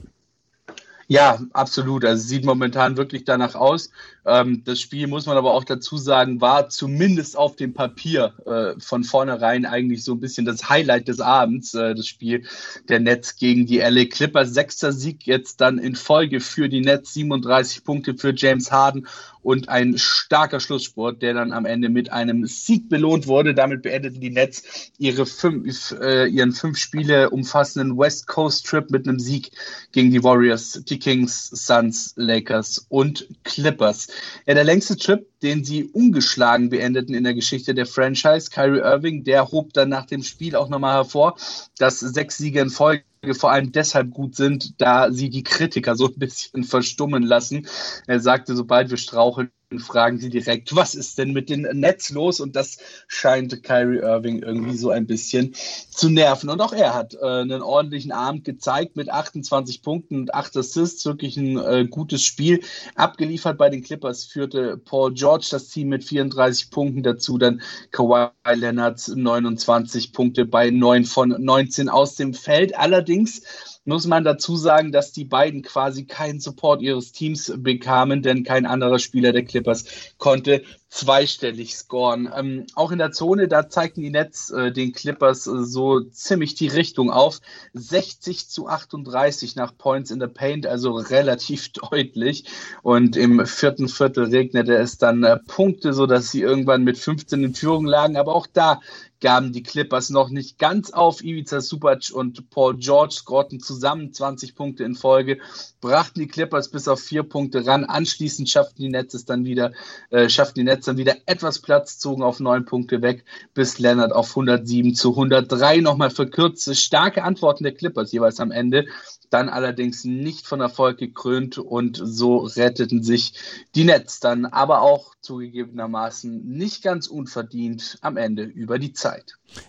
Ja, 1.09 1.39
absolut. 1.53 2.03
Also 2.03 2.27
sieht 2.27 2.43
momentan 2.43 2.97
wirklich 2.97 3.23
danach 3.23 3.55
aus. 3.55 3.91
Ähm, 4.25 4.63
das 4.65 4.81
Spiel, 4.81 5.07
muss 5.07 5.25
man 5.25 5.37
aber 5.37 5.53
auch 5.53 5.63
dazu 5.63 5.95
sagen, 5.95 6.41
war 6.41 6.67
zumindest 6.67 7.37
auf 7.37 7.55
dem 7.55 7.73
Papier 7.73 8.33
äh, 8.45 8.79
von 8.79 9.05
vornherein 9.05 9.65
eigentlich 9.65 10.03
so 10.03 10.13
ein 10.13 10.19
bisschen 10.19 10.45
das 10.45 10.67
Highlight 10.69 11.07
des 11.07 11.21
Abends, 11.21 11.73
äh, 11.73 11.95
das 11.95 12.07
Spiel 12.07 12.43
der 12.89 12.99
Nets 12.99 13.37
gegen 13.37 13.65
die 13.65 13.77
LA 13.77 14.05
Clippers. 14.05 14.53
Sechster 14.53 14.91
Sieg 14.91 15.25
jetzt 15.25 15.61
dann 15.61 15.77
in 15.77 15.95
Folge 15.95 16.41
für 16.41 16.67
die 16.67 16.81
Nets, 16.81 17.13
37 17.13 17.85
Punkte 17.85 18.15
für 18.15 18.33
James 18.35 18.73
Harden 18.73 19.07
und 19.48 19.70
ein 19.70 19.98
starker 19.98 20.60
Schlusssport, 20.60 21.22
der 21.22 21.34
dann 21.34 21.54
am 21.54 21.66
Ende 21.66 21.88
mit 21.88 22.12
einem 22.12 22.46
Sieg 22.48 22.89
belohnt 22.89 23.27
wurde. 23.27 23.54
Damit 23.54 23.82
beendeten 23.82 24.20
die 24.20 24.30
Nets 24.30 24.92
ihre 24.98 25.25
fünf, 25.25 25.96
äh, 26.01 26.27
ihren 26.27 26.51
fünf 26.51 26.77
Spiele 26.77 27.30
umfassenden 27.30 27.98
West 27.98 28.27
Coast 28.27 28.66
Trip 28.66 28.92
mit 28.92 29.08
einem 29.08 29.20
Sieg 29.20 29.51
gegen 29.94 30.12
die 30.12 30.22
Warriors, 30.22 30.84
die 30.89 31.00
Kings, 31.00 31.48
Suns, 31.48 32.12
Lakers 32.18 32.88
und 32.89 33.25
Clippers. 33.46 34.10
Ja, 34.48 34.54
der 34.54 34.66
längste 34.66 34.98
Trip, 34.98 35.25
den 35.42 35.63
sie 35.63 35.86
ungeschlagen 35.86 36.70
beendeten 36.70 37.16
in 37.16 37.24
der 37.24 37.34
Geschichte 37.34 37.74
der 37.74 37.86
Franchise. 37.86 38.50
Kyrie 38.50 38.80
Irving, 38.80 39.24
der 39.24 39.50
hob 39.50 39.72
dann 39.72 39.88
nach 39.88 40.08
dem 40.08 40.24
Spiel 40.24 40.58
auch 40.58 40.68
nochmal 40.68 40.96
hervor, 40.96 41.38
dass 41.77 42.01
sechs 42.01 42.38
Siege 42.38 42.60
in 42.60 42.70
Folge 42.70 43.06
vor 43.33 43.51
allem 43.51 43.71
deshalb 43.71 44.12
gut 44.12 44.36
sind, 44.36 44.81
da 44.81 45.12
sie 45.12 45.29
die 45.29 45.43
Kritiker 45.43 45.95
so 45.95 46.07
ein 46.07 46.17
bisschen 46.17 46.63
verstummen 46.63 47.24
lassen. 47.24 47.67
Er 48.07 48.19
sagte, 48.19 48.55
sobald 48.55 48.89
wir 48.89 48.97
straucheln, 48.97 49.51
fragen 49.79 50.17
sie 50.17 50.29
direkt, 50.29 50.75
was 50.75 50.95
ist 50.95 51.17
denn 51.17 51.33
mit 51.33 51.50
den 51.50 51.62
Nets 51.62 52.09
los? 52.09 52.39
Und 52.39 52.55
das 52.55 52.77
scheint 53.07 53.63
Kyrie 53.63 53.97
Irving 53.97 54.41
irgendwie 54.41 54.77
so 54.77 54.91
ein 54.91 55.07
bisschen 55.07 55.55
zu 55.89 56.09
nerven. 56.09 56.50
Und 56.50 56.62
auch 56.62 56.71
er 56.71 56.93
hat 56.93 57.15
äh, 57.15 57.25
einen 57.25 57.62
ordentlichen 57.62 58.13
Abend 58.13 58.45
gezeigt 58.45 58.95
mit 58.95 59.09
28 59.09 59.81
Punkten 59.81 60.21
und 60.21 60.33
8 60.33 60.55
Assists. 60.57 61.05
Wirklich 61.05 61.36
ein 61.36 61.57
äh, 61.57 61.86
gutes 61.89 62.24
Spiel. 62.24 62.62
Abgeliefert 62.95 63.57
bei 63.57 63.69
den 63.69 63.83
Clippers 63.83 64.24
führte 64.24 64.77
Paul 64.77 65.13
George 65.13 65.47
das 65.51 65.67
Team 65.67 65.89
mit 65.89 66.05
34 66.05 66.71
Punkten. 66.71 67.03
Dazu 67.03 67.38
dann 67.38 67.62
Kawhi 67.91 68.29
Leonard 68.53 69.05
29 69.05 70.13
Punkte 70.13 70.45
bei 70.45 70.69
9 70.69 71.03
von 71.03 71.36
19 71.38 71.89
aus 71.89 72.15
dem 72.15 72.33
Feld. 72.33 72.77
Allerdings 72.77 73.41
muss 73.88 74.06
man 74.06 74.24
dazu 74.24 74.56
sagen, 74.56 74.91
dass 74.91 75.12
die 75.12 75.25
beiden 75.25 75.62
quasi 75.62 76.06
keinen 76.06 76.39
Support 76.39 76.82
ihres 76.82 77.12
Teams 77.12 77.53
bekamen, 77.58 78.22
denn 78.22 78.44
kein 78.44 78.65
anderer 78.65 79.00
Spieler 79.00 79.32
der 79.32 79.46
Clippers 79.46 79.86
konnte 80.17 80.63
zweistellig 80.89 81.75
scoren. 81.75 82.29
Ähm, 82.34 82.65
auch 82.75 82.91
in 82.91 82.98
der 82.98 83.12
Zone, 83.12 83.48
da 83.48 83.70
zeigten 83.70 84.01
die 84.01 84.10
Nets 84.10 84.50
äh, 84.51 84.72
den 84.72 84.94
Clippers 84.94 85.46
äh, 85.46 85.63
so 85.63 86.00
ziemlich 86.01 86.56
die 86.56 86.67
Richtung 86.67 87.12
auf. 87.12 87.39
60 87.74 88.50
zu 88.50 88.67
38 88.67 89.56
nach 89.56 89.77
Points 89.77 90.12
in 90.12 90.20
the 90.20 90.27
Paint, 90.27 90.65
also 90.65 90.94
relativ 90.94 91.70
deutlich. 91.91 92.46
Und 92.84 93.17
im 93.17 93.46
vierten 93.46 93.89
Viertel 93.89 94.25
regnete 94.25 94.75
es 94.75 94.98
dann 94.98 95.24
äh, 95.24 95.38
Punkte, 95.38 95.94
so 95.94 96.06
dass 96.06 96.32
sie 96.32 96.41
irgendwann 96.41 96.84
mit 96.84 96.98
15 96.98 97.44
in 97.44 97.53
Führung 97.53 97.86
lagen. 97.86 98.15
Aber 98.15 98.34
auch 98.34 98.48
da 98.48 98.79
gaben 99.19 99.53
die 99.53 99.63
Clippers 99.63 100.09
noch 100.09 100.29
nicht 100.29 100.59
ganz 100.59 100.91
auf. 100.91 101.24
Ivica 101.24 101.62
Subac 101.62 102.12
und 102.13 102.50
Paul 102.50 102.77
George 102.77 103.13
scorten 103.13 103.59
zusammen 103.59 104.13
20 104.13 104.55
Punkte 104.55 104.83
in 104.83 104.95
Folge, 104.95 105.39
brachten 105.81 106.19
die 106.19 106.27
Clippers 106.27 106.69
bis 106.69 106.88
auf 106.88 107.00
vier 107.00 107.24
Punkte 107.24 107.65
ran. 107.65 107.86
Anschließend 107.86 108.50
schafften 108.50 108.83
die 108.83 108.89
Nets 108.89 109.25
dann 109.25 109.45
wieder, 109.45 109.71
äh, 110.09 110.29
schafften 110.29 110.62
die 110.62 110.65
Nets 110.65 110.86
dann 110.86 110.97
wieder 110.97 111.15
etwas 111.25 111.59
Platz, 111.59 111.97
zogen 112.00 112.24
auf 112.24 112.39
neun 112.39 112.65
Punkte 112.65 113.01
weg, 113.01 113.25
bis 113.53 113.79
Leonard 113.79 114.13
auf 114.13 114.29
107 114.29 114.95
zu 114.95 115.12
103 115.12 115.77
nochmal 115.77 116.09
verkürzte. 116.09 116.75
Starke 116.75 117.24
Antworten 117.24 117.63
der 117.63 117.74
Clippers 117.74 118.12
jeweils 118.12 118.39
am 118.39 118.51
Ende 118.51 118.86
dann 119.29 119.50
allerdings 119.50 120.05
nicht 120.05 120.47
von 120.47 120.62
Erfolg 120.62 120.97
gekrönt 120.97 121.57
und 121.57 122.00
so 122.01 122.38
retteten 122.38 123.03
sich 123.03 123.33
die 123.75 123.83
Nets 123.83 124.19
dann 124.19 124.45
aber 124.45 124.81
auch 124.81 125.15
zugegebenermaßen 125.21 126.45
nicht 126.47 126.81
ganz 126.81 127.07
unverdient 127.07 127.97
am 128.01 128.17
Ende 128.17 128.43
über 128.43 128.79
die 128.79 128.93
Zeit. 128.93 129.06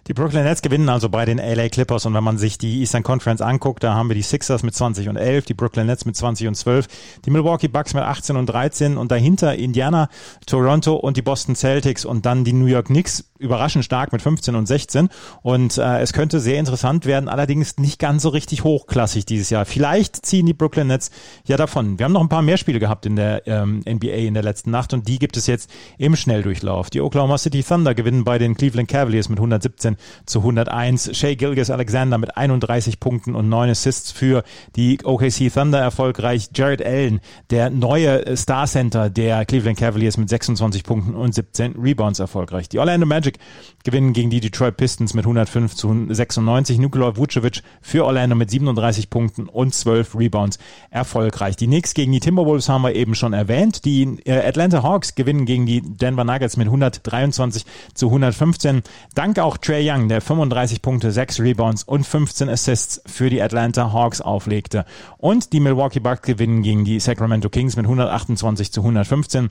Die 0.07 0.15
Brooklyn 0.15 0.45
Nets 0.45 0.63
gewinnen 0.63 0.89
also 0.89 1.09
bei 1.09 1.25
den 1.25 1.39
LA 1.39 1.69
Clippers 1.69 2.07
und 2.07 2.15
wenn 2.15 2.25
man 2.25 2.39
sich 2.39 2.59
die 2.59 2.81
Eastern 2.81 3.03
Conference 3.03 3.41
anguckt, 3.41 3.83
da 3.83 3.95
haben 3.95 4.09
wir 4.09 4.15
die 4.15 4.23
Sixers 4.23 4.63
mit 4.63 4.75
20 4.75 5.09
und 5.09 5.17
11, 5.17 5.47
die 5.47 5.55
Brooklyn 5.55 5.87
Nets 5.87 6.05
mit 6.05 6.17
20 6.17 6.49
und 6.49 6.55
12, 6.55 6.87
die 7.25 7.31
Milwaukee 7.31 7.69
Bucks 7.69 7.95
mit 7.95 8.03
18 8.03 8.37
und 8.37 8.47
13 8.47 8.97
und 8.97 9.11
dahinter 9.11 9.55
Indiana, 9.55 10.09
Toronto 10.47 10.95
und 10.95 11.17
die 11.17 11.23
Boston 11.23 11.55
Celtics 11.55 12.05
und 12.05 12.27
dann 12.27 12.45
die 12.45 12.53
New 12.53 12.67
York 12.67 12.87
Knicks 12.87 13.25
überraschend 13.39 13.85
stark 13.85 14.13
mit 14.13 14.21
15 14.23 14.55
und 14.55 14.67
16 14.67 15.09
und 15.43 15.79
äh, 15.79 16.01
es 16.01 16.13
könnte 16.13 16.41
sehr 16.41 16.59
interessant 16.59 17.07
werden, 17.07 17.29
allerdings 17.29 17.79
nicht 17.79 17.99
ganz 17.99 18.23
so 18.23 18.31
richtig 18.31 18.65
hochklassig 18.65 19.27
dieses 19.27 19.51
Jahr. 19.51 19.65
Vielleicht 19.65 20.27
ziehen 20.27 20.47
die 20.47 20.55
Brooklyn 20.55 20.89
Nets 20.89 21.11
ja 21.45 21.57
davon. 21.57 21.99
Wir 21.99 22.05
haben 22.05 22.13
noch 22.13 22.23
ein 22.23 22.29
paar 22.29 22.43
mehr 22.43 22.57
Spiele 22.57 22.81
gehabt 22.81 23.07
in 23.07 23.17
der 23.17 23.47
ähm, 23.47 23.83
NBA 23.89 24.09
in 24.09 24.35
der 24.35 24.43
letzten 24.43 24.71
Nacht 24.71 24.93
und 24.93 25.07
die 25.07 25.19
gibt 25.19 25.37
es 25.37 25.47
jetzt 25.47 25.71
im 25.99 26.17
Schnelldurchlauf. 26.17 26.91
Die 26.91 27.01
Oklahoma 27.01 27.39
City 27.39 27.63
Thunder 27.63 27.95
gewinnen 27.95 28.25
bei 28.25 28.39
den 28.39 28.57
Cleveland 28.57 28.89
Cavaliers 28.89 29.28
mit 29.29 29.39
117 29.39 29.97
zu 30.27 30.41
101. 30.41 31.17
Shea 31.17 31.35
Gilgis 31.35 31.71
Alexander 31.71 32.19
mit 32.19 32.37
31 32.37 33.01
Punkten 33.01 33.35
und 33.35 33.49
9 33.49 33.71
Assists 33.71 34.11
für 34.11 34.43
die 34.77 34.99
OKC 35.05 35.53
Thunder 35.53 35.79
erfolgreich. 35.79 36.51
Jared 36.55 36.85
Allen, 36.85 37.21
der 37.51 37.71
neue 37.71 38.37
Star 38.37 38.67
Center 38.67 39.11
der 39.11 39.45
Cleveland 39.45 39.79
Cavaliers 39.79 40.17
mit 40.17 40.29
26 40.29 40.85
Punkten 40.85 41.15
und 41.15 41.35
17 41.35 41.77
Rebounds 41.77 42.19
erfolgreich. 42.19 42.69
Die 42.69 42.79
Orlando 42.79 43.07
Magic 43.07 43.39
gewinnen 43.85 44.13
gegen 44.13 44.31
die 44.31 44.41
Detroit 44.41 44.77
Pistons 44.77 45.15
mit 45.15 45.25
105 45.25 45.75
zu 45.75 46.07
96. 46.09 46.79
Nikola 46.79 47.17
Vucevic 47.17 47.63
für 47.81 48.05
Orlando 48.05 48.35
mit 48.35 48.51
37 48.51 49.11
Punkten 49.11 49.19
Punkten 49.19 49.49
und 49.49 49.75
12 49.75 50.15
Rebounds 50.15 50.59
erfolgreich. 50.91 51.57
Die 51.57 51.67
Knicks 51.67 51.95
gegen 51.95 52.13
die 52.13 52.21
Timberwolves 52.21 52.69
haben 52.69 52.83
wir 52.83 52.95
eben 52.95 53.15
schon 53.15 53.33
erwähnt. 53.33 53.85
Die 53.85 54.19
äh, 54.25 54.47
Atlanta 54.47 54.83
Hawks 54.83 55.15
gewinnen 55.15 55.45
gegen 55.45 55.67
die 55.67 55.81
Denver 55.83 56.25
Nuggets 56.25 56.57
mit 56.57 56.67
123 56.67 57.65
zu 57.95 58.07
115. 58.07 58.83
Dank 59.19 59.41
auch 59.41 59.57
Trey 59.57 59.91
Young, 59.91 60.09
der 60.09 60.21
35 60.21 60.81
Punkte, 60.81 61.11
6 61.11 61.41
Rebounds 61.41 61.83
und 61.83 62.07
15 62.07 62.49
Assists 62.49 63.03
für 63.05 63.31
die 63.31 63.43
Atlanta 63.43 63.93
Hawks 63.93 64.21
auflegte. 64.21 64.85
Und 65.17 65.53
die 65.53 65.59
Milwaukee 65.59 65.99
Bucks 65.99 66.23
gewinnen 66.23 66.63
gegen 66.63 66.85
die 66.85 67.01
Sacramento 67.01 67.49
Kings 67.49 67.75
mit 67.75 67.87
128 67.87 68.71
zu 68.71 68.81
115. 68.81 69.51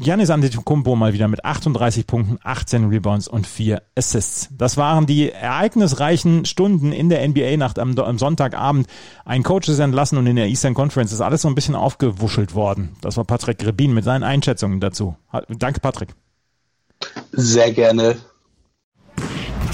Giannis 0.00 0.30
Antetokounmpo 0.30 0.96
mal 0.96 1.12
wieder 1.12 1.28
mit 1.28 1.44
38 1.44 2.08
Punkten, 2.08 2.40
18 2.42 2.88
Rebounds 2.88 3.28
und 3.28 3.46
4 3.46 3.80
Assists. 3.94 4.48
Das 4.58 4.76
waren 4.76 5.06
die 5.06 5.30
ereignisreichen 5.30 6.44
Stunden 6.44 6.90
in 6.90 7.08
der 7.08 7.28
NBA-Nacht 7.28 7.78
am, 7.78 7.96
am, 7.96 8.18
Sonntagabend. 8.18 8.88
Ein 9.24 9.44
Coach 9.44 9.68
ist 9.68 9.78
entlassen 9.78 10.18
und 10.18 10.26
in 10.26 10.34
der 10.34 10.48
Eastern 10.48 10.74
Conference 10.74 11.12
ist 11.12 11.20
alles 11.20 11.42
so 11.42 11.48
ein 11.48 11.54
bisschen 11.54 11.76
aufgewuschelt 11.76 12.56
worden. 12.56 12.96
Das 13.02 13.16
war 13.16 13.24
Patrick 13.24 13.58
Grebin 13.58 13.94
mit 13.94 14.02
seinen 14.02 14.24
Einschätzungen 14.24 14.80
dazu. 14.80 15.14
Danke, 15.48 15.78
Patrick. 15.78 16.08
Sehr 17.30 17.70
gerne. 17.70 18.16